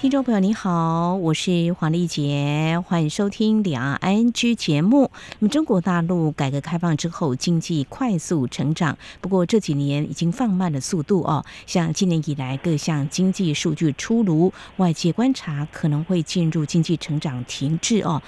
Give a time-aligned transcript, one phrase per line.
[0.00, 5.10] 听众朋友，你好，我是黄丽杰，欢迎收听两岸 ING 节目。
[5.40, 11.44] 那么，中国大陆改革开放之后，经济快速成长，不过这几年已经放慢了速度哦。
[11.66, 18.22] 像今年以来各项经济数据出炉，外界观察可能会进入经济成长停滞哦。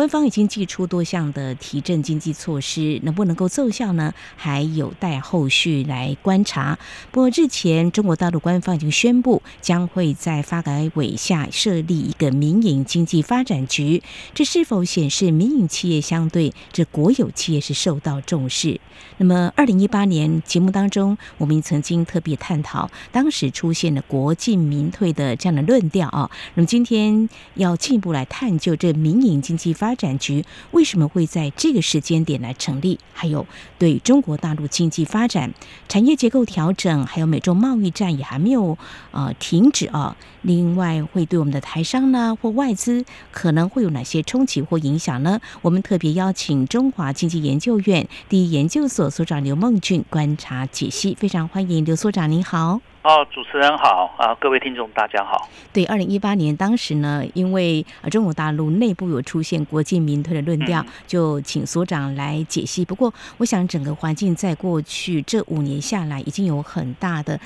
[0.00, 4.14] 官方已经祭出多项的提振经济措施，能不能够奏效呢？
[4.34, 6.78] 还有待后续来观察。
[7.10, 14.02] 不过日前，中国大陆官方已经宣布，将会在发改委下设立一个民营经济发展局。
[14.32, 18.80] 这是否显示民营企业相对这国有企业是受到重视？
[19.18, 26.30] 那么，二零一八年节目当中，我们曾经特别探讨当时出现的国进民退的这样的论调啊。
[26.54, 33.00] 那么今天要进一步来探究这民营经济发发展局为什么会在这个时间点来成立？
[33.12, 33.44] 还有
[33.76, 35.52] 对中国大陆经济发展、
[35.88, 38.78] 产业结构调整，还有美中贸易战也还没有
[39.10, 40.16] 呃停止啊。
[40.42, 45.40] 另外，会对我们的台商呢或外资可能会有哪些冲击或影响呢？
[45.60, 52.80] 我们特别邀请中华经济研究院第一研究所所长刘梦俊观察解析，非常欢迎刘所长，您好。
[53.02, 55.48] 哦，主持人好啊，各位听众大家好。
[55.72, 62.84] 对，二零一八年当时呢，因为中国大陆内部有出现国进民退的论调，嗯、就请所长来解析。
[62.84, 67.40] 不过，我想整个环境在过去这五年下来，已经有很大的。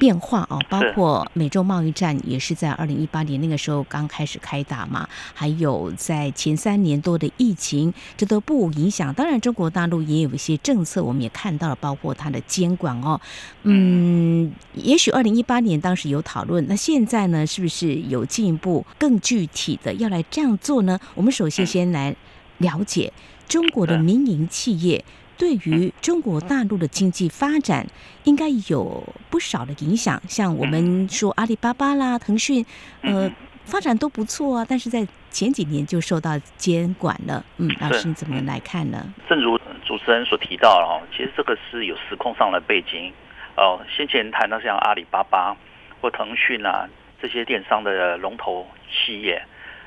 [0.00, 9.12] 变化啊，包括美洲贸易战也是在二零一八年那个时候刚开始开打嘛，还有在前三年多的疫情，这都不影响。
[9.12, 13.20] 当然，中国大陆也有一些政策，我们也看到了，包括它的监管哦。
[13.64, 20.98] 嗯，也许二零一八年当时有讨论，那现在呢，是不是有进一步更具体的要来这样做呢？
[21.14, 22.16] 我们首先先来
[22.56, 23.12] 了解
[23.46, 25.04] 中国的民营企业。
[25.40, 27.86] 对于中国大陆的经济发展，
[28.24, 30.20] 应该有不少的影响。
[30.28, 32.62] 像我们说阿里巴巴啦、腾讯，
[33.00, 33.32] 呃，
[33.64, 34.66] 发展都不错啊。
[34.68, 37.42] 但是在前几年就受到监管了。
[37.56, 39.02] 嗯，老师你怎么来看呢？
[39.30, 43.10] 正如主持人所提到哦，其实这个是有时空上的背景。
[43.56, 45.56] 哦，先前谈到像阿里巴巴
[46.02, 46.86] 或腾讯啊
[47.22, 49.42] 这些电商的龙头企业，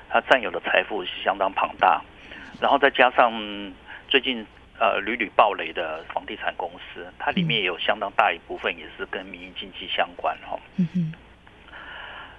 [0.10, 2.02] 它占有的财富是相当庞大。
[2.60, 3.32] 然后再加上
[4.10, 4.44] 最近。
[4.80, 10.60] 呃，屡屡暴雷的房地产公司，它里面也有相当大一部分也是跟民营经济相关哈。
[10.78, 11.14] 嗯哼。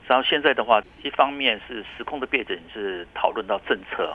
[0.07, 4.15] 然后现在的话，一方面是时空的背景是讨论到政策，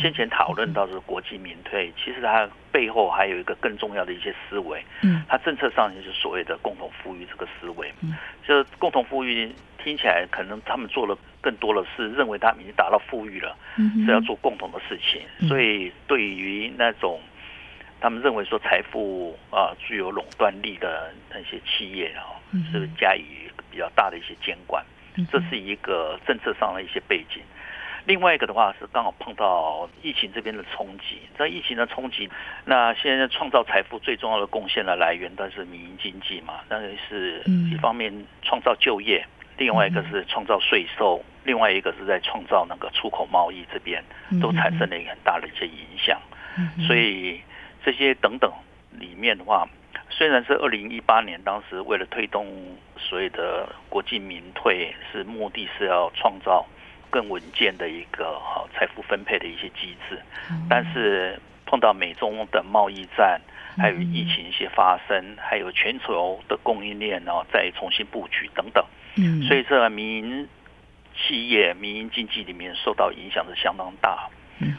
[0.00, 4.82] 先前讨论到是国际民退，其实它背后还有一个更重要的一些思维。
[5.02, 5.22] 嗯。
[5.28, 7.92] 它政策上就是所谓的共同富裕这个思维。
[8.00, 8.16] 嗯。
[8.44, 9.54] 就共同富裕
[9.84, 13.54] 听起来可能他们做了更多的是认为他们已经达到富裕了，
[14.04, 17.20] 是要做共同的事情，所以对于那种。
[18.00, 22.38] 他们认为说财富啊具有垄断力的那些企业啊，
[22.70, 23.24] 是加以
[23.70, 24.84] 比较大的一些监管，
[25.30, 27.42] 这是一个政策上的一些背景。
[28.04, 32.30] 另外一个的话是刚好碰到疫情这边的冲击，在疫情的冲击，
[32.64, 38.10] 那现在创造财富最重要的贡献的来源，但是民营经济嘛，那是一方面
[38.42, 39.26] 创造就业，
[39.58, 44.02] 另外一个是创造税收，另外一个是在创造那个出口贸易这边
[44.40, 46.18] 都产生了一个很大的一些影响，
[46.86, 47.40] 所以。
[47.84, 48.52] 这些等等
[48.92, 49.68] 里面的话，
[50.10, 52.46] 虽然是二零一八年当时为了推动
[52.96, 56.66] 所谓的国进民退，是目的是要创造
[57.10, 60.20] 更稳健的一个好财富分配的一些机制，
[60.68, 63.40] 但是碰到美中的贸易战，
[63.76, 68.84] 还有疫情一些发生，还有全球的供应链哦再重新布局等等，
[69.16, 69.42] 嗯。
[69.42, 70.48] 所以这民营
[71.16, 74.28] 企业、民营经济里面受到影响是相当大。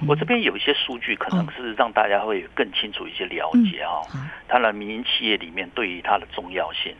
[0.07, 4.01] 我这边有一些数据，可能是让大家会更清楚一些了解啊。
[4.47, 6.94] 它的民营企业里面对于它的重要性，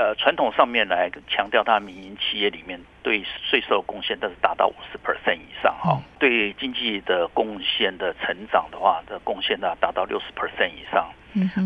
[0.00, 11.06] 呃，传统上面来强调，它民营企业里面对税收贡献都是达到五十 percent 以上哈，对经济的贡献的成长的话，的贡献呢达到六十 percent 以上。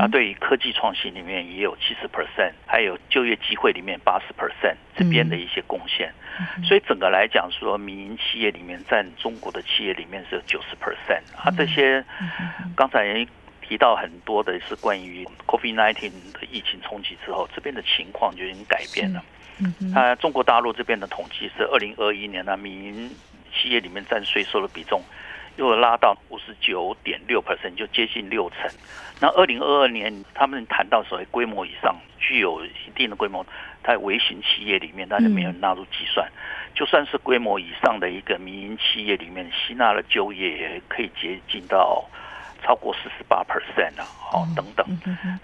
[0.00, 6.12] 啊，对于科技创新里面也有七十 percent，还有就业机会里面八十 percent 这边的一些贡献，
[6.64, 11.22] 所以整个来讲说，民营企业里面占中国的企业里面是有九十 percent。
[11.38, 12.04] 啊，这些
[12.76, 13.26] 刚才
[13.66, 19.24] 提到很多的是关于 COVID-19 的疫情冲击之后，这边的情况就已经改变了。
[19.58, 23.10] 嗯啊，中国大陆这边的统计是二零二一年呢，民营
[23.52, 25.00] 企业里面占税收的比重
[25.56, 28.68] 又拉到五十九点六 percent，就接近六成。
[29.20, 33.46] 那二零二二年，他们谈到所谓规模以上、具有一定的规模，
[33.84, 36.28] 在微型企业里面，那就没有纳入计算。
[36.28, 42.04] 嗯、就算是规模以上的一个民营企业里面，吸纳了就业也可以接近到
[42.64, 44.86] 超过四十八 percent 啊，哦，等等。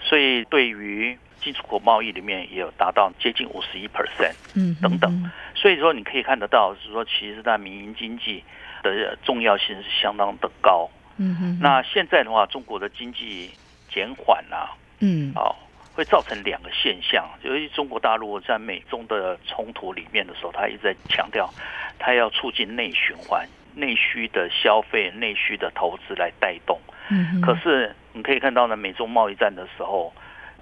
[0.01, 5.31] 所以对于进出口贸易里面，也有达到接近五十一 percent，嗯，等等。
[5.55, 8.43] 所以说，你可以看得到，是说，其实在民营经济
[8.83, 10.89] 的重要性是相当的高。
[11.19, 13.51] 嗯哼，那现在的话，中国的经济
[13.91, 15.55] 减缓啊，嗯，哦，
[15.93, 17.29] 会造成两个现象。
[17.43, 21.53] 由于中国大陆在美中的冲突里面的时候，他一直在强调，
[21.99, 26.79] 他要促进内循环、内需的消费、内需的投资来带动。
[27.11, 30.13] 嗯，可是你可以看到呢，美中贸易战的时候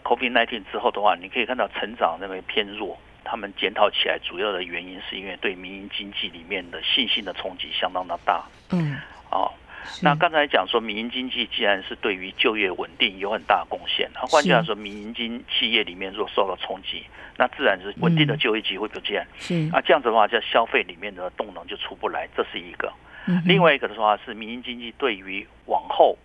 [0.02, 2.98] ，COVID-19 之后的话，你可以看到成长认为偏弱。
[3.24, 8.42] 他们检讨起来，主要的原因是因为对民营经济里面的信心的冲击相当的大。
[8.72, 8.96] 嗯，
[9.30, 9.52] 哦。
[10.02, 17.04] 那刚才讲说，民营经济既然是对于就业稳定有很大的贡献，那换句话说，民营经企业里面若受到冲击，
[17.36, 19.26] 那自然是稳定的就业机会不见。
[19.38, 22.92] 是，那这样子的话，在消费里面的动能就出不来，这是一个。
[23.44, 26.16] 另外一个的话是民营经济对于往后，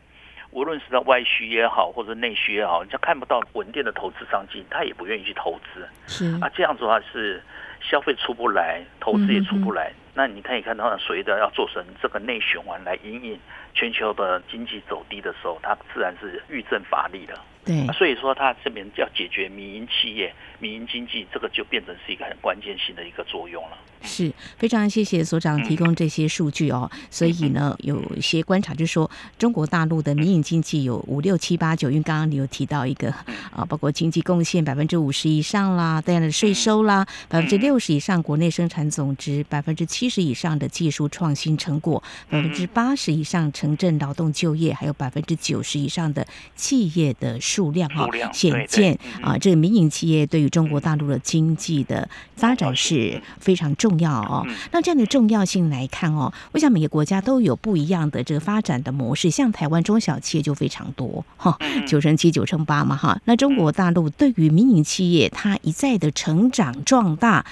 [0.53, 5.88] 无论是在外需也好，或者内需也好，人家看不到稳定的投资商机，他也不愿意去投资。
[6.05, 7.41] 是，啊，这样子的话是
[7.81, 9.91] 消费出不来，投资也出不来。
[10.13, 13.39] 那你可以看到，随着要做成这个内循环来引领
[13.73, 17.33] 全球的经济走低的时候，它自然是欲振乏力的。
[17.65, 23.77] 对，所以说它这边要解决民营企业、民营经济，这个就变成是一个很关键性的一个作用了。
[24.06, 26.92] 是非常谢谢所长提供这些数据哦。
[27.10, 33.10] 所以呢，有一些观察就是说，中国大陆的民营经济有五六七八九，因为刚刚你有提到一个
[33.56, 46.27] 啊，包括经济贡献百分之五十以上啦，这样的税收啦，百分之六十以上国内生产总值，百分之七十以上的技术创新成果，百分之八十以上城镇劳动就业，还有百分之九十以上的
[46.57, 54.44] 企业的数量哈，显见啊，这个民营企业对于中国大陆的经济的发展是非常重要哦。
[54.71, 59.29] 那这样的重要性来看哦，我想每个国家都有不一样的这个发展的模式。
[59.29, 61.55] 像台湾中小企业就非常多哈，
[61.85, 63.19] 九成七、九成八嘛哈。
[63.25, 67.45] 那中国大陆对于民营企业，它一再的成长壮大。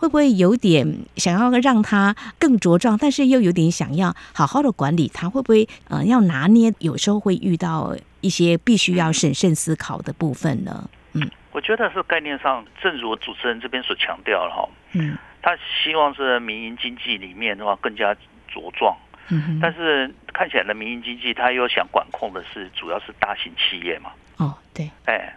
[0.00, 5.28] 会不会有点想要让它更茁壮，但是又有点想要好好的管理它？
[5.28, 6.72] 会不会呃要拿捏？
[6.78, 10.88] 有时候会遇到一些必须要审慎思考的部分呢？
[11.12, 18.14] 嗯，我觉得是概念上，正如主持人这边所强调了哈，嗯，他希望是民营经济里面的话更加
[18.52, 18.96] 茁壮，
[19.28, 24.10] 嗯哼，但是看起来的民营经济，他又想管控的是主要是大型企业嘛？
[24.36, 25.34] 哦，对，哎。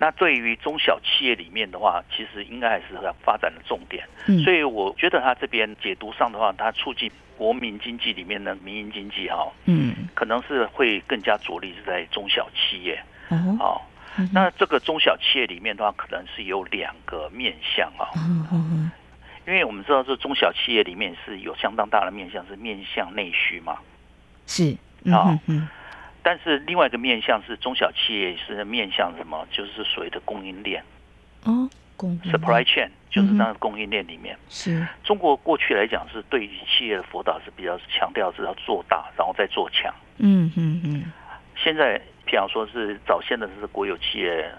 [0.00, 4.06] 那对于中小企业里面的话，其实应该还是要发展的重点。
[4.26, 13.02] 嗯，所以我觉得他这边解读上的话，他促进国民经济里面的民营经济哈，嗯，可能是会更加着力是在中小企业。
[13.30, 13.84] 嗯，好，
[14.32, 18.06] 那这个中小企业里面的话，可能是有两个面向啊。
[18.16, 18.90] 嗯嗯，
[19.48, 23.78] 因为我们知道这中小企业里面是有相当大的面向是面向内需嘛。
[24.46, 24.76] 是，
[25.10, 25.68] 啊，嗯。
[26.28, 29.46] 但是另外一个面向是中小企业是面向什么？
[29.50, 30.84] 就是所谓的供应链
[31.44, 31.66] 哦，
[31.96, 34.36] 供 supply chain 就是那个供应链里面。
[34.50, 39.90] 是中国过去来讲是对于企业的辅导是比较强调是要做大，然后再做强。
[40.18, 41.10] 嗯嗯嗯。
[41.56, 44.52] 现在譬如说是早先的是国有企业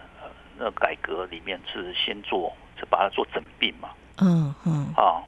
[0.58, 2.52] 那改革里面是先做，
[2.82, 3.90] 就把它做整并嘛。
[4.18, 4.92] 嗯嗯。
[4.98, 5.22] 啊。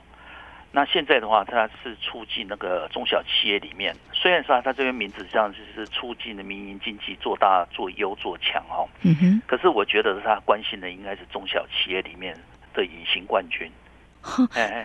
[0.73, 8.87] 那现在的话，它是促进那个中小企业里面，虽然说它这边名字上就是促进的民营经济做大、做优、做强哦。
[9.01, 9.41] 嗯哼。
[9.45, 12.33] 可是我觉得它关心的应该是中小企业里面
[12.73, 13.69] 的隐形冠军。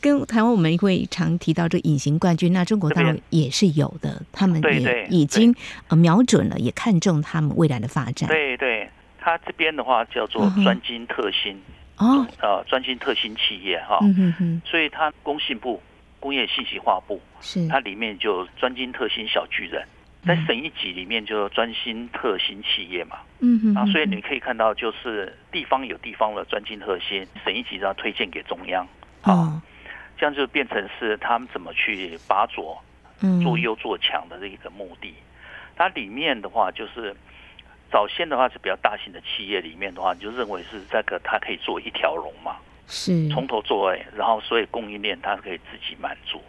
[0.00, 5.55] 跟台湾我们会常提到这隐形冠军，那中国大陆也是有的，他们也已经
[5.88, 8.28] 呃瞄准了，也看中他们未来的发展。
[8.28, 8.88] 对对，
[9.21, 11.62] 它这边的话叫做专精特新。
[11.99, 15.83] 哦，呃，专精特新企业哈，嗯哼哼，所以它工信部
[16.21, 17.67] 工业信息化部是。
[17.69, 19.83] 它里面就专精特新小巨人，
[20.23, 28.87] 在省一级里面就专精特新企业嘛，嗯哼，啊，所以你可以看到就是地方有地方的专精特新，省一级要推荐给中央，
[29.23, 29.62] 啊，
[30.19, 32.79] 这样就变成是他们怎么去把左
[33.43, 35.15] 做优做强的这一个目的，
[35.75, 37.17] 它里面的话就是。
[37.90, 46.43] 早先的话是比较大型的企业里面的话，你就认为是这个它可以做一条龙嘛，是从头做尾，然后所以供应链它可以自己满足。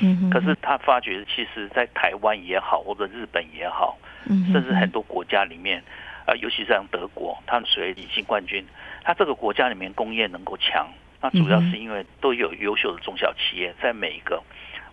[0.00, 3.98] 嗯哼，可是他发觉，其实，在台湾也好，或者日本也好，
[4.50, 5.82] 甚至很多国家里面，
[6.26, 8.64] 呃，尤其是像德国，它属于隐形冠军。
[9.04, 10.88] 它这个国家里面工业能够强，
[11.20, 14.42] 那主要是因为都有优秀的中小企业，在每一个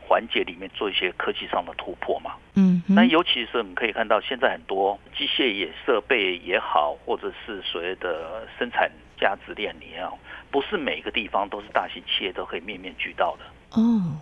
[0.09, 2.31] 环节里面做一些科技上的突破嘛。
[2.55, 10.17] 嗯，那尤其是我们可以看到，现在很多机械也设备也好，或者是所谓的生产价值链也好，
[10.49, 13.79] 不是每个地方都是大型企业都可以面面俱到的。
[13.79, 14.17] 哦。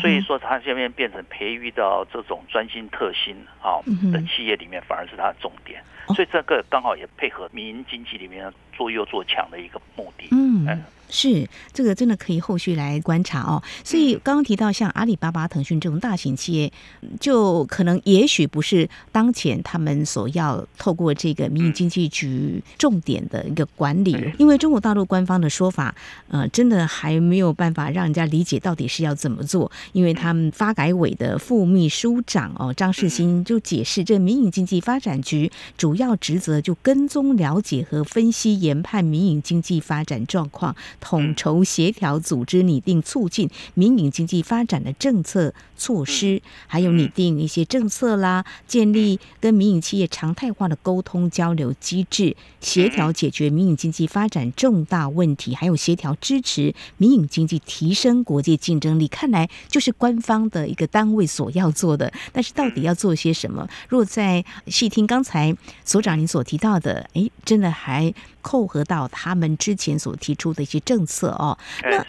[0.00, 5.82] 所以说，它现在变成培育到这种专心特新啊的企业里面，反而是它的重点。
[6.14, 10.28] 所以这个刚好也配合民营经济里面做优做强的一个目的。
[10.32, 10.66] 嗯。
[11.08, 13.62] 是，这个真的可以后续来观察哦。
[13.84, 16.72] 所以刚刚提到像阿里巴巴、腾讯这种大型企业，
[17.20, 25.94] 就可能也许不是当前他们所要透过这个民营经济局重点的一个管理，因为中国大陆官方的说法，
[26.28, 29.70] 呃，真的还没有办法让人家理解到底是要怎么做。
[29.92, 40.74] 因为他们发改委的副秘书长哦张世新就解释，这民营经济发展局主要职责就跟踪、了解和分析研判民营经济发展状况。
[41.00, 59.08] 统筹协调、组织拟定、促进民营经济发展的政策措施，还有拟定一些政策啦，建立跟民营企业常态化的沟通交流机制，协调解决民营经济发展重大问题，还有协调支持民营经济提升国际竞争力。
[59.08, 63.68] 看来就是官方的一个单位所要做的，但是到底要做些什么？
[63.88, 68.12] 如果在细听刚才所长您所提到的，哎，真的还
[68.44, 71.02] 扣合到他们之前所提出的一些政。
[71.06, 72.02] 策哦，那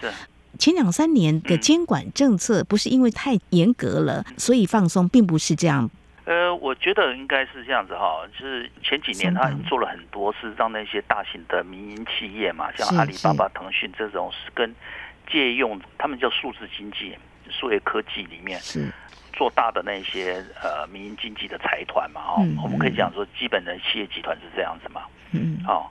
[0.58, 5.88] 前两三年的监管政策不是因为太严格了，所以放松，并不是这样。
[6.24, 14.74] 呃，我觉得应该是这样子哈，就是前几年他做了很多，是让那些大型的民营企业嘛，像阿里巴巴、腾讯这种，是跟
[15.30, 17.13] 借用他们叫数字经济、
[17.50, 18.89] 数位科技里面是。
[19.34, 25.01] 做大的那些呃民营经济的财团嘛，哦，我们可以讲说，基本的企业集团是这样子嘛，
[25.32, 25.86] 嗯，哦。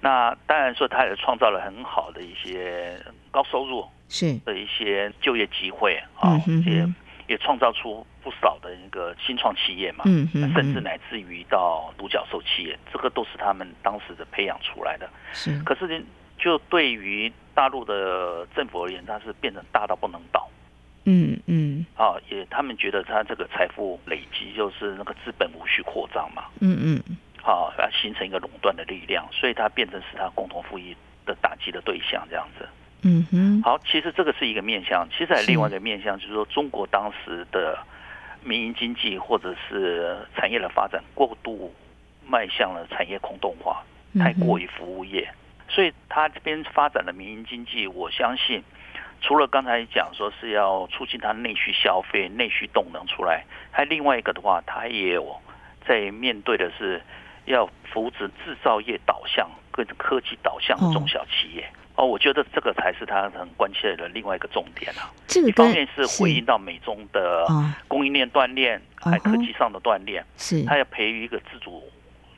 [0.00, 2.98] 那当然说，他也创造了很好的一些
[3.30, 6.88] 高收入是的一些就业机会啊，也
[7.26, 15.08] 也创造出不少的一个新创企业嘛，嗯嗯，甚至乃至于到独角兽企业，这个都是他们当时的培养出来的。
[15.32, 16.02] 是，可是
[16.38, 20.48] 就对于大陆的政府而言，它是变成大到不能倒。
[21.04, 26.44] 嗯嗯，啊，也他们觉得他这个财富累积就是那个资本无序扩张嘛。
[26.60, 27.16] 嗯嗯。
[27.42, 32.68] 好，要形成一个垄断的力量，所以它变成是它共同富裕的打击的对象，这样子。
[33.02, 33.62] 嗯哼。
[33.62, 37.78] 好，其实这个是一个面向，其实还有另外一个面向，就是说中国当时的
[38.44, 41.74] 民营经济或者是产业的发展过度
[42.26, 43.82] 迈向了产业空洞化，
[44.18, 45.26] 太过于服务业，
[45.66, 48.62] 所以它这边发展的民营经济，我相信
[49.22, 55.40] 除了刚才讲说是要促进它内需消费、内需动能出来，还另外一个的话，它也有
[55.86, 57.00] 在面对的是。
[57.46, 65.10] 要扶持制造业导向跟科技导向的中小企业哦，我觉得这个才是他很关切的另外一个重点啊。
[65.26, 67.46] 这个一方面是回应到美中的
[67.88, 71.82] 供应链断链，还科技上的断链，是他要培育一个自主。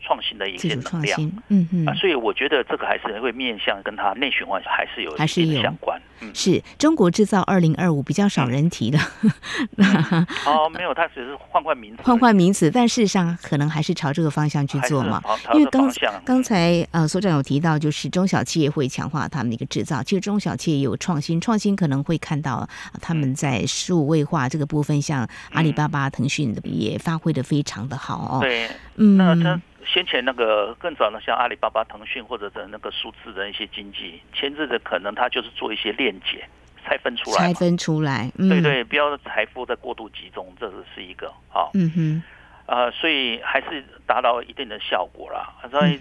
[0.02, 6.00] 创新的一些能量，嗯嗯啊，所以我觉得这个还是会面向跟它内循环还是有还是有相关。
[6.20, 8.98] 嗯，是中国制造二零二五比较少人提的。
[10.46, 15.20] 哦，没有，它只是换换名词，换换名词，但事实上可能还是朝这个方向去做嘛。
[15.54, 15.90] 因为刚
[16.24, 22.68] 刚才呃所长有提到，就是中小企业会强化他们的一个制造，其实中小企业有创新，创新可能会看到
[23.00, 28.40] 他们在数位化这个部分，像阿里巴巴、腾讯的也发挥的非常的好哦。
[28.40, 36.46] 对，嗯，那先前那个更早的，像阿里巴巴、腾讯或者的那个数字的一些经济，前置的可能它就是做一些链接，
[36.84, 41.68] 拆分出来，拆分出来，嗯、对对，不要财富在过度集中，这是一个啊。
[41.74, 42.22] 嗯哼，
[42.66, 45.52] 呃，所以还是达到一定的效果啦。
[45.70, 45.96] 所以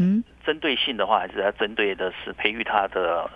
[0.45, 3.29] 针对性的话，还是要针对的是培育它的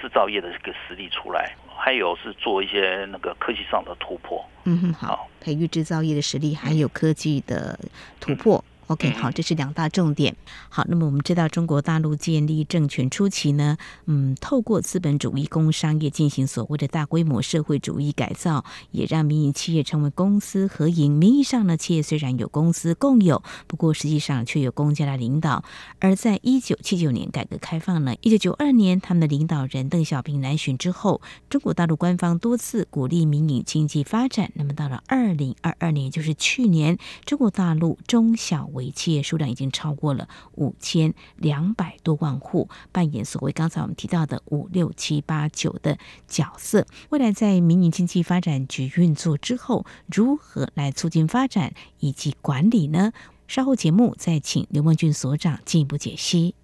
[0.00, 4.44] 制造业的一个实力出来，还有是做一些那个科技上的突破。
[4.64, 7.78] 嗯哼，好，培育制造业的实力，还有科技的
[8.20, 8.58] 突破。
[8.58, 10.34] 嗯 OK，好，这是两大重点。
[10.70, 13.76] 好，那么我们知道，中国大陆建立政权初期呢，
[14.06, 21.12] 嗯，透过资本主义工商业进行所谓的大规模社会主义改造，也让民营企业成为公私合营。
[21.12, 25.62] 名义上呢，企业虽然有公司共有，不过实际上却由公家来领导。
[26.00, 34.50] 而在一九七九年改革开放呢，一九九二年他们的领导人邓小平南巡之后，中国大陆官方多次鼓励民营经济发展。
[34.54, 46.86] 那么到了二零二二年，就是去年，中国大陆中小为企业数量已经超过了五千两百多万户，扮演所谓刚才我们提到的五六七八九的角色。
[47.10, 53.12] 未来在民营经济发展局运作之后，如何来促进发展以及管理呢？
[53.48, 56.54] 稍后节目再请刘孟俊所长进一步解析。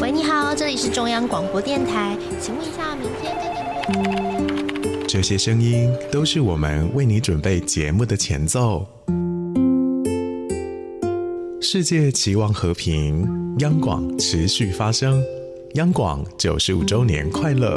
[0.00, 0.54] 喂，你好。
[0.54, 4.29] 这里是中央广播电台，请问一下，明天跟你
[5.12, 8.86] 这些声音都是我们为你准备节目的前奏。
[11.60, 13.26] 世界期望和平，
[13.58, 15.20] 央广持续发声，
[15.74, 17.76] 央广九十五周年快乐。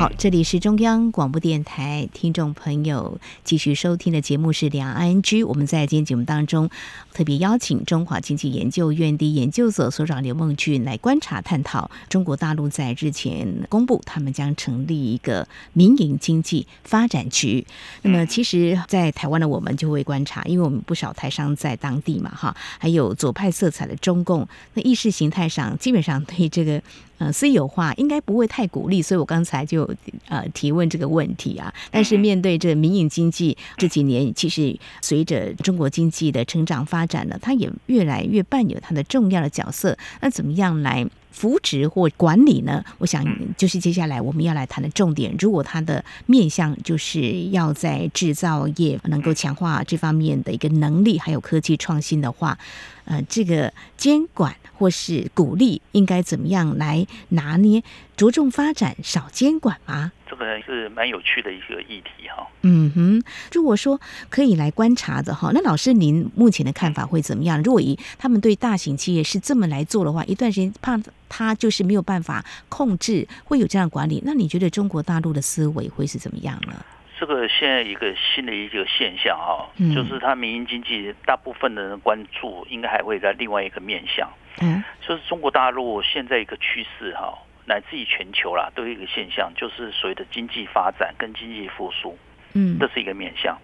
[0.00, 5.20] 好，这里是中央广播电台，听众朋友继续收听的节目是《两岸 ING》。
[5.46, 6.70] 我们在今天节目当中
[7.12, 17.66] 特别邀请中华经济研究院的研究所所长刘梦俊来观察探讨中国大陆在日前公布，他们将成立一个民营经济发展局。
[18.00, 26.82] 那么，其实，在台湾的我们就会观察，因为我们不少台商在当地嘛，哈，还有左派色彩的中共，那意识形态上基本上对这个。
[27.20, 29.88] 呃，私有化应该不会太鼓励，所以我刚才就
[30.26, 31.72] 呃提问这个问题啊。
[31.90, 39.94] 但是面对这民营经济这几年，其实随着中国经济的成长发展呢，它也越来越扮演它的重要的角色。
[40.22, 42.82] 那怎么样来扶植或管理呢？
[42.96, 43.22] 我想
[43.54, 45.36] 就是接下来我们要来谈的重点。
[45.38, 52.58] 如果它的面向就是要在制造业能够强化这方面的一个能力，还有科技创新的话。
[53.06, 57.82] 呃，这个监管或是鼓励应该怎么样来拿捏？
[58.16, 60.10] 着重发展，少监管吗？
[60.26, 62.46] 这个是蛮有趣的一个议题哈。
[62.62, 63.22] 嗯哼，
[63.52, 67.62] 如果说可以来观察的哈，那老师您目前的看法会怎么样？
[67.62, 76.72] 如果以他们对大型企业是这么来做的话，一段时间怕他就是没有办法控制，会有这样管理，那你觉得中国大陆的思维会是怎么样呢？
[77.18, 84.26] 这个现在一个新的一个现象哈，就是它民营经济大部分的人关注，应该还会在另外一个面向，
[84.60, 92.18] 嗯，就是中国大陆现在一个趋势哈，乃至于全球啦，都有一个现象，就是所谓的经济发展跟经济复苏，
[92.54, 93.56] 嗯，这是一个面向。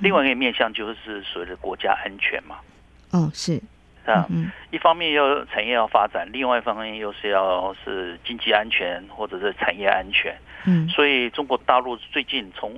[0.00, 2.56] 另外一个面向就是所谓的国家安全嘛，
[3.10, 3.60] 哦，是。
[4.06, 4.28] 啊，
[4.70, 12.70] 一方面要产业要发展，另外一方面又是要是经济安全或者是产业安全，嗯，所以中国大陆最近从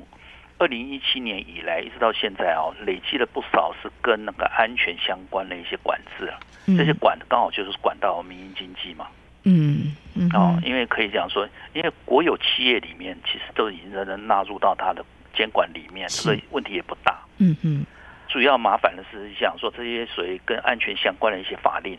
[0.59, 6.39] 二零一七年以来一直到现在哦，累积了不少是跟那个安全相关的一些管制啊，
[6.79, 9.07] 这些管刚好就是管到民营经济嘛，
[9.45, 17.85] 嗯嗯，哦，因为可以这样说，因为国有企业里面其实都已经能纳入到它的监管里面，所以问题也不大，嗯嗯，
[18.27, 21.99] 主要麻烦的是想说这些属于跟安全相关的一些法令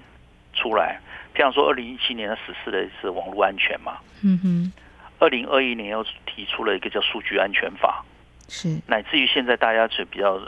[0.54, 1.00] 出来，
[1.36, 4.74] 譬如说二零一七年的实施的是网络安全嘛，嗯哼，
[5.20, 8.04] 二零二一年又提出了一个叫数据安全法。
[8.48, 10.40] 是，乃至于现在大家是比较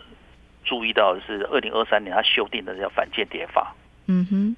[0.63, 3.75] 注意到的是，二零二三年他修订的叫反间谍法。
[4.07, 4.55] 嗯哼，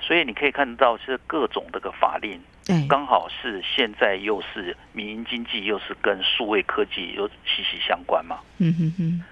[0.00, 2.40] 所以你可以看到，是各种这个法令，
[2.88, 8.40] 刚好是现在又是民营经济，又是跟数位科技又息息相关嘛。
[8.58, 9.24] 嗯哼哼，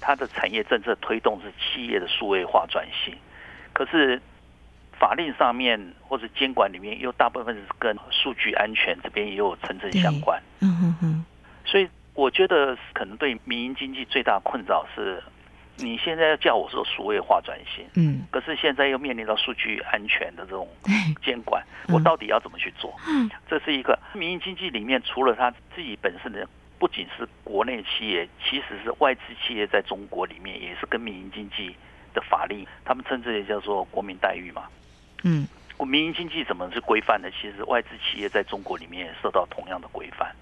[0.00, 3.14] 它的产业政策推动是企业的数位化转型，
[3.72, 4.20] 可是
[4.98, 10.40] 法令上面或者监管里面又大部分是跟数据安全这边也有层层相关。
[10.60, 11.24] 嗯哼哼，
[11.64, 11.88] 所以。
[12.18, 15.22] 我觉得可能对民营经济最大困扰是，
[15.76, 20.68] 你现在要叫我说数位化转型，嗯，可是现在又面临到数据安全的这种
[21.22, 22.92] 监管， 我到底要怎么去做？
[23.06, 26.44] 嗯，这是一个民营经济里面，除了他自己本身的，
[26.76, 31.76] 不仅是国内企业，其实是外资企业在中国里面也是跟民营经济
[32.12, 34.64] 的法令，他们称之为叫做国民待遇嘛，
[35.22, 35.46] 嗯，
[35.86, 37.30] 民营经济怎么是规范的？
[37.30, 40.34] 其实外资企业在中国里面也受到同样的规范，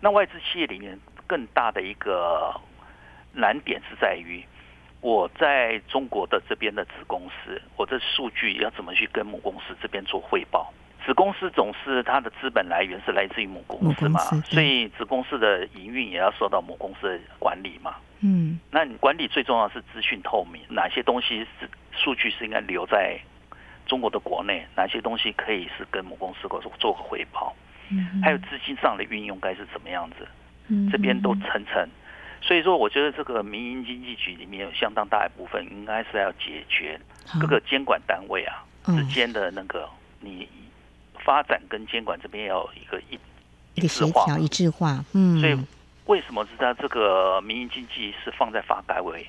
[0.00, 0.96] 那外资企业里面。
[1.26, 2.54] 更大的一个
[3.32, 4.44] 难点是在于，
[5.00, 10.72] 我在中国的这边的子公司，我这数据要怎么去跟母公司这边做汇报？
[11.04, 17.96] 子公司总是它的资本来源是来自于母公司嘛，所以子公司的营运也要受到母公司的管理嘛。
[18.20, 23.20] 嗯，那你管理最重要是资讯透明，哪些东西是数据是应该留在
[23.84, 27.54] 中国的国内，哪些东西可以是跟母公司做做个汇报？
[27.90, 30.26] 嗯，还有资金上的运用该是怎么样子？
[30.90, 31.88] 这边都层层，
[32.40, 36.98] 所以说我觉得这个民营经济局里面有相当大一部分，应该是要解决
[37.40, 39.88] 各个监管单位啊之间的那个
[40.20, 40.48] 你
[41.24, 43.18] 发展跟监管这边要一个一
[43.74, 45.04] 一个协调一致化。
[45.12, 45.58] 嗯，所以
[46.06, 49.26] 为什么是在这个民营经济是放在发改委，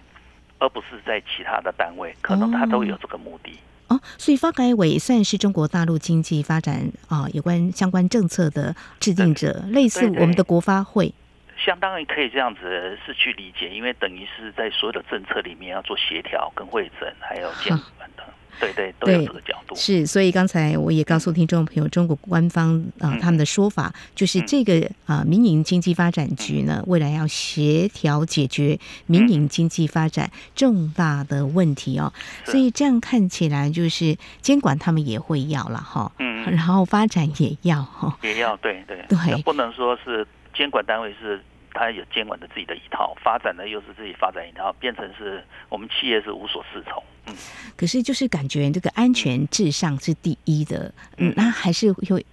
[0.60, 2.15] 而不是在其他的单位？
[2.21, 3.52] 可能他都有这个目的。
[3.88, 11.13] 哦，所以发改委算是中国大陆经济发展啊有关相关政策的制定者，类似我们的国发会。
[11.58, 18.24] 相当于可以这样子是去理解，因为等于是在所有的政策里面要做协调跟会诊，还有监管的。
[18.58, 19.76] 对对，都有这个角度。
[19.76, 32.13] 是，所以刚才我也告诉听众朋友，中国官方啊、呃、他们的说法就是这个啊、呃、民营经济发展局呢，未来要协调解决民营经济发展重大的问题哦。
[32.46, 41.41] 所以这样看起来就是监管他们也会要了哈，嗯，然后发展也要哈，也要对对对，不能说是监管单位是。
[41.78, 47.04] 他有监管的自己的一套，发展的又是自己发展一套，变成是我们企业是无所适从。
[47.26, 47.36] 嗯，
[47.76, 52.26] 可是就是感觉这个安全至上是第一的，嗯，那还是会。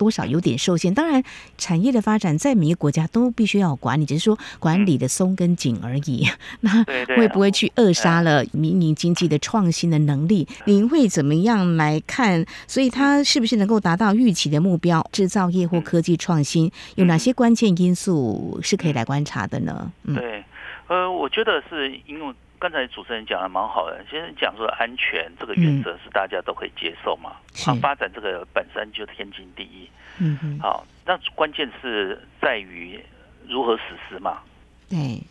[0.00, 1.22] 多少有点受限，当然
[1.58, 6.26] 产业的发展在每个国家都必须要管理，只是说管理的松跟紧而已。
[6.60, 6.82] 那
[7.14, 10.48] 会不会去扼杀了民营经济的创新的能力？
[10.64, 12.46] 您会怎么样来看？
[12.66, 15.06] 所以它是不是能够达到预期的目标？
[15.12, 19.92] 制造业或科技创新有哪些关键因素是可以来观察的呢？
[20.04, 20.42] 嗯，对，
[20.88, 22.34] 呃，我觉得是因为。
[22.60, 27.30] 刚才主持人讲的蛮好的，先讲说安全这个原则是大家都可以接受嘛，
[27.66, 29.88] 啊、嗯、发展这个本身就天经地义。
[30.18, 33.02] 嗯嗯，好，那关键是在于
[33.48, 34.42] 如何实施嘛，
[34.90, 35.22] 对，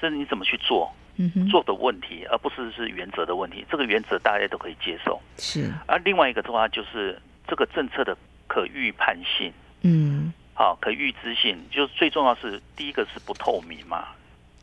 [0.00, 0.92] 是你怎么去做，
[1.48, 3.64] 做的问题，而不是是原则的问题。
[3.70, 5.72] 这个原则大家都可以接受，是。
[5.86, 7.16] 而另外一个的话，就是
[7.46, 8.16] 这个政策的
[8.48, 14.08] 可预判性，嗯，好，可预知性，就是最重要是第一个是不透明嘛。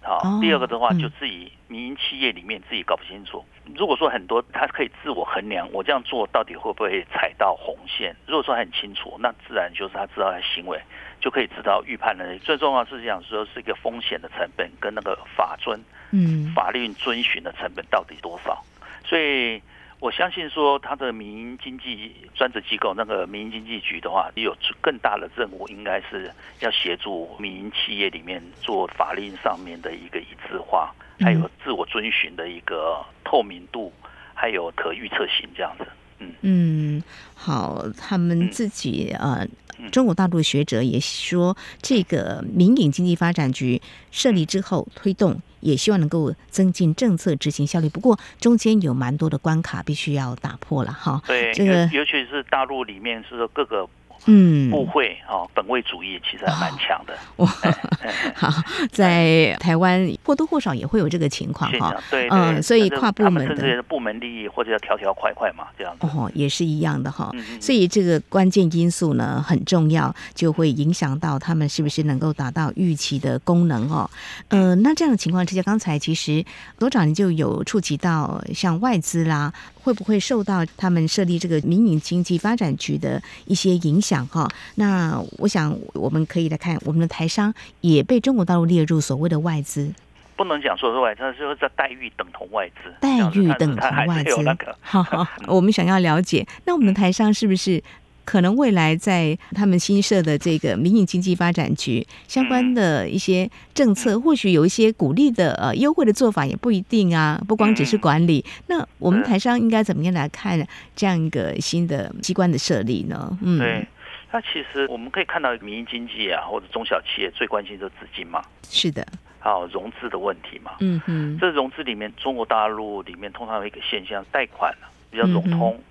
[0.01, 3.43] 好，第二个的话，就自己民营企业里面自己搞不清楚。
[3.75, 8.15] 如果说很多他可以自我衡量，我这样做到底会不会踩到红线？
[8.25, 10.79] 如果说很清楚，那自然就是他知道他行为
[11.19, 12.37] 就可以知道预判的。
[12.39, 15.79] 最重要是讲说是一个风险的成本跟那个法遵，
[16.11, 18.63] 嗯，法律遵循的成本到底多少？
[19.05, 19.61] 所以。
[19.99, 26.31] 我相信说，他的民营经济专职机构那个民营经济局的话，有更大的任务，应该是
[26.61, 33.91] 要协助民营企业里面做法令上面的一个一致化，还有自我遵循的一个透明度，
[34.33, 35.85] 还有可预测性这样子。
[36.19, 37.03] 嗯嗯，
[37.35, 39.45] 好，他们自己呃。
[39.91, 47.89] 中国大陆的学者也说，这个民营经济发展局设立之后推动，也希望能够增进政策执行效率。
[47.89, 51.21] 不过中间有蛮多的关卡必须要打破了哈。
[51.25, 53.87] 对，这个尤其是大陆里面是各个。
[54.25, 57.17] 嗯，不会哦，本位主义其实还蛮强的。
[57.37, 57.47] 哇，
[58.35, 58.49] 好，
[58.91, 61.95] 在台湾或多或少也会有这个情况哈。
[62.11, 67.31] 对，嗯，所以跨部门的部门利益或者要条条块块嘛，这样子哦，也是一样的哈。
[67.59, 74.09] 所以这个关键因素呢很重要，就会影响到他们是不是能够达到预期的功能哦。
[74.49, 76.43] 呃，那这样的情况之下，刚才其实
[76.79, 79.53] 罗长你就有触及到像外资啦。
[79.83, 84.25] 会不会受到他们设立这个民营经济发展局的一些影响？
[84.27, 89.91] 哈，那我想我们可以来看，我们的台商也被中国大陆列入所谓的外资，
[90.35, 94.41] 不能讲说是外资，他说在待遇等同外资，待遇等同外资。
[94.43, 97.81] 那个、 好好，我们想要了解，那我们的台商是不是？
[98.29, 107.41] 可能未来在他们新设的这个民营经济发展局相关的一些政策，或许有一些鼓励的呃优惠的做法，也不一定啊。
[107.47, 110.63] 不光只是管理，那我们台商应该怎么样来看
[110.95, 113.35] 这样一个新的机关的设立呢？
[113.41, 113.87] 嗯，对，
[114.31, 119.03] 那其实我们可以看到民营经济啊，或者中小企业最关心的是资金嘛，是的，
[119.39, 120.73] 还有融资的问题嘛。
[120.81, 124.71] 嗯嗯，这融资里面，中国大陆里面通常有一个现象，贷款
[125.09, 125.73] 比较融通。
[125.75, 125.83] 嗯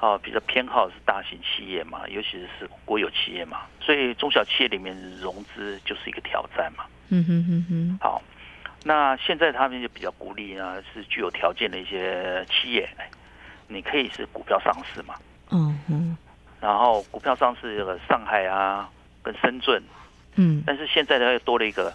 [0.00, 6.84] 啊，比较偏好是大型企业嘛，尤其是国有企业嘛，所以中小企业里面融资就是一个挑战嘛。
[7.10, 7.98] 嗯哼哼哼。
[8.00, 8.22] 好，
[8.82, 12.88] 那现在他们就比较鼓励啊，是具有条件的一些企业，
[13.68, 15.14] 你可以是股票上市嘛。
[15.50, 16.16] 嗯嗯。
[16.62, 18.88] 然后股票上市这个上海啊，
[19.22, 19.82] 跟深圳。
[20.36, 20.62] 嗯。
[20.66, 21.92] 但是现在呢，又多了一个。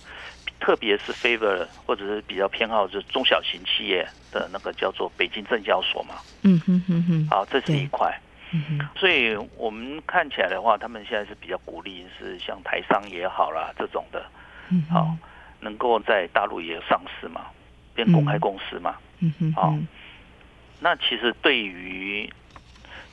[0.65, 8.19] 特别是 favor 或者是比较偏好就是中小型企业的那个叫做北京证交所嘛，嗯哼哼哼，好，这是一块，
[8.51, 14.25] 嗯哼，所以我们看起来的话，他们现在是比较鼓励是像台商也好啦这种的，
[14.71, 15.15] 嗯，好，
[15.59, 17.45] 能够在大陆也上市嘛，
[17.93, 19.77] 变公开公司嘛，嗯哼，好，
[20.79, 22.27] 那其实对于。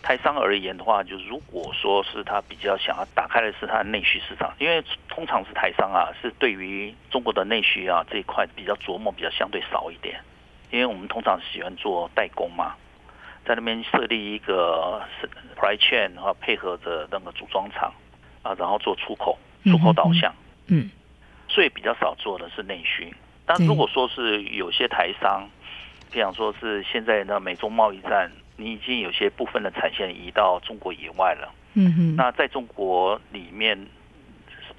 [0.03, 10.21] 台商而言的话，就如果说是他比较想要打开的是他的内需市场，因为通常是台商啊，是对于中国的内需啊这一块比较琢磨比较相对少一点，
[10.71, 12.75] 因为我们通常喜欢做代工嘛，
[13.47, 17.93] 在那边设立一个 supply chain 然后配合着那个组装厂
[18.43, 20.35] 啊，然后做出口，出口导向，
[20.67, 20.91] 嗯，
[21.49, 23.15] 所以比较少做的是内需。
[23.47, 25.49] 但如果说是有些台商，
[26.11, 28.33] 比方说是现在的美中贸易战。
[28.63, 33.77] 你已经有些部分的产线移到中国以外了，嗯哼，那在中国里面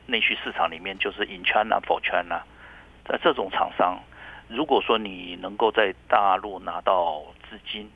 [0.06, 2.42] 内需市场里面，就是 in China for China，
[3.06, 4.00] 在这种厂商，
[4.48, 7.90] 如果说你能够在大陆拿到资金，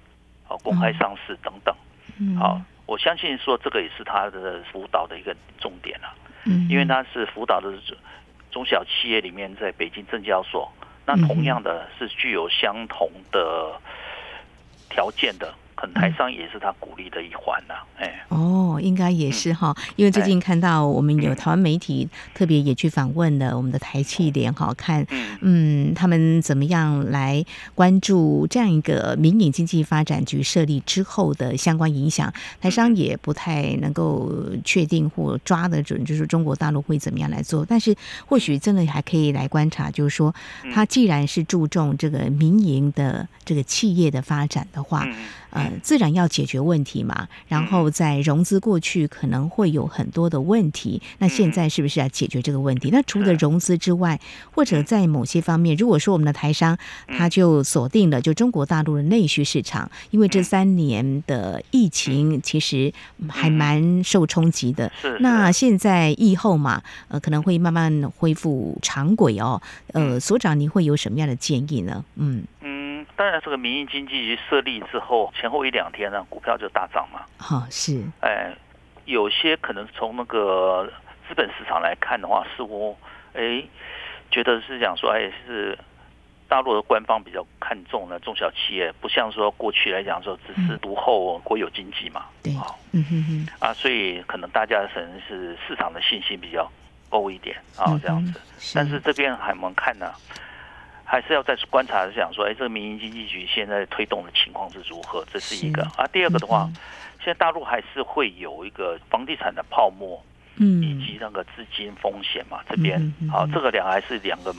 [0.50, 1.74] 啊，公开上市等等，
[2.20, 2.36] 嗯。
[2.36, 6.14] 好，我相信说这个也是他的辅导的一个重点了，
[6.46, 7.72] 嗯，因为他是辅导的
[8.52, 10.70] 中小企业里面，在北京证交所，
[11.06, 13.80] 那同样的是具有相同的
[14.90, 15.54] 条件的。
[15.78, 25.06] 可能台商也是他鼓励的一环呐，哎，哦，应该也是哈，因为最近看到我们有台湾媒体特别也去访问了我们的台企联哈，看
[25.42, 25.68] 嗯。
[25.96, 27.44] 他们怎么样来
[27.76, 34.32] 关注这样一个民营经济发展局设立之后的相关影响，台商也不太能够
[34.64, 40.34] 确定或抓得准，就是中国大陆会怎么样来做，但是或许真的还可以来观察，就是说，
[40.74, 45.08] 他既然是注重这个民营的这个企业的发展的话。
[45.50, 52.90] 呃，自然要解决问题嘛，然后在融资过去可能会有很多的问题，那现在是不是要解决这个问题？
[52.92, 54.20] 那除了融资之外，
[54.52, 62.94] 或者在某些方面，如果说我们的台商他就锁定了就中国大陆的内需市场，因为这三年的疫情其实
[63.28, 64.92] 还蛮受冲击的。
[65.20, 69.62] 那现在疫后嘛，呃，可能会慢慢恢复常轨哦。
[69.94, 72.04] 呃，所长，你会有什么样的建议呢？
[72.16, 72.44] 嗯。
[73.18, 77.22] 当然，这个民营经济局设立之后，前后一两天呢，股票就大涨嘛。
[77.40, 78.00] 好、哦，是。
[78.22, 78.54] 哎，
[79.06, 80.88] 有些可能从那个
[81.28, 82.96] 资本市场来看的话，似乎
[83.34, 83.64] 哎，
[84.30, 85.76] 觉得是讲说，哎，是
[86.48, 92.28] 大陆的官方比较看重呢中小企业，不像说过去来讲说只是独厚国有经济嘛。
[92.44, 92.54] 对。
[92.92, 93.48] 嗯哼哼。
[93.60, 96.72] 啊，所以可能大家可能是市场的信心比较
[97.10, 98.40] 够一点啊，这样子。
[98.60, 98.76] 是。
[98.76, 100.14] 但是这边还没看呢。
[101.10, 105.26] 还是要再观察，想说，哎，这个民营经济局现在推动的情况是如何？
[105.32, 106.06] 这是一个啊。
[106.08, 106.70] 第二个的话，
[107.24, 110.22] 现在大陆还是会有一个房地产的泡沫，
[110.58, 112.60] 嗯，以及那个资金风险嘛。
[112.70, 114.54] 这边好，这个两还是两个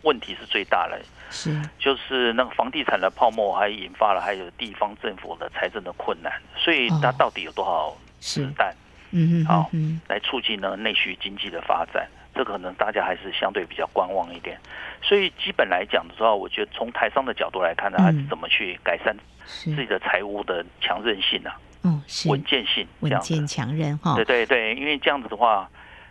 [0.00, 0.98] 问题是最大的，
[1.30, 6.32] 是就是那个房地产的泡沫，还引发了还有地方政府的财政的困难。
[6.56, 8.74] 所以它到底有多少子弹？
[9.10, 9.70] 嗯嗯，好，
[10.08, 12.08] 来促进呢内需经济的发展。
[12.40, 14.58] 这可能大家还是相对比较观望一点，
[15.02, 25.68] 所以基本来讲的时候，我觉得从台商的角度来看呢，还是怎么去改善自己的财务的强韧性啊，嗯，稳健性，稳健强韧哈，对对对，因为这样子的话，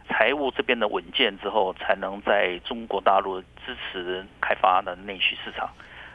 [0.08, 5.68] 财务这边的稳健之后，才能在中国大陆支持开发的内需市场。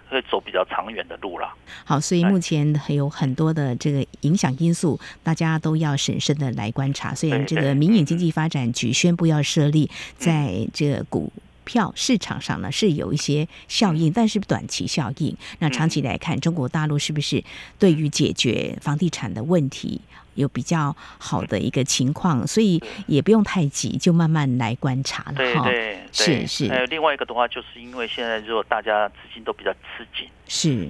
[0.09, 1.53] 会走比较长远的路了。
[1.85, 7.15] 好，所以目前还有很多的这个影响因素，大家都要审慎的来观察。
[7.15, 11.33] 虽然这个民营经济发展局宣布要设立，在这个股
[11.65, 15.37] 票市场上呢是有一些效应，但是短期效应。
[15.59, 17.43] 那长期来看，中国大陆是不是
[17.79, 20.01] 对于解决房地产的问题？
[20.35, 25.35] 有比较好的一个情况，所以也不用太急，就慢慢来观察了。
[25.37, 26.69] 对对，对是是。
[26.69, 30.89] 还有另外一个的话，就是因为现在如果大家资金都比较吃紧，是。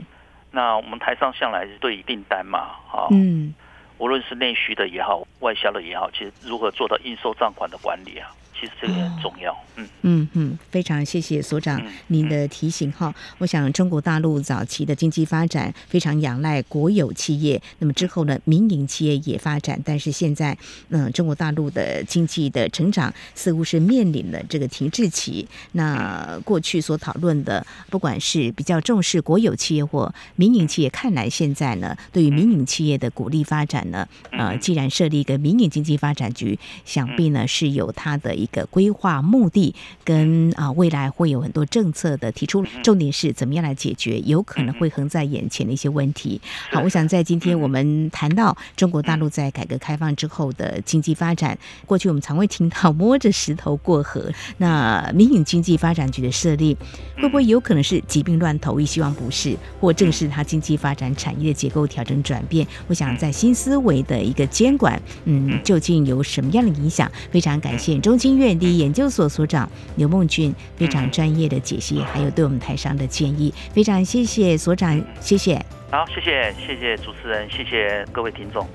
[0.50, 3.52] 那我们台上向来是对于订单嘛，哈，嗯，
[3.98, 8.30] 无论是内需的也好，外销的也好，其实如何做到应收账款的管理啊？
[8.64, 13.14] 其实这个很重要，嗯嗯嗯，非常谢谢所长您的提醒哈。
[13.36, 20.56] 我想中国大陆早期的经济发展非常仰赖国有企业，那么之后呢，民营企业也发展，但是现在
[20.88, 25.46] 嗯，中国大陆的经济的成长似乎是面临了这个停滞期。
[25.72, 46.40] 那过去所讨论的，不管是比较重视国有企业或民营企业，看来现在呢，对于民营企业的鼓励发展呢，呃，既然设立一个民营经济发展局，想必呢是有它的一个规划目的跟啊未来会有很多政策的提出，重点是怎么样来解决有可能会横在眼前的一些问题。
[46.70, 54.30] 好，我想在今天我们谈到中国大陆在改革开放之后的经济发展，过去我们常会听到摸着石头过河。
[54.58, 56.76] 那民营经济发展局的设立，
[57.16, 58.84] 会不会有可能是疾病乱投医？
[58.86, 62.64] 希望不是，或正是它经济发展产业的结构调整转变。
[62.86, 67.10] 我想在新思维的一个监管，嗯，究竟有什么样的影响？
[67.32, 75.54] 非常感谢中经院地研究所所长刘梦俊非常专业的解析，还有对我们台上的建议，非常谢谢所长，谢谢。
[75.88, 78.66] 好，谢谢，谢谢主持人，谢谢各位听众。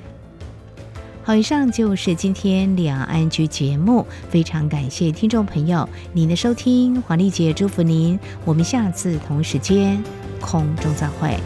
[1.23, 10.01] 好，以上就是今天两岸 ING 节目，非常感谢听众朋友您的收听，黄丽姐祝福您，我们下次同时间
[10.39, 11.37] 空中再会。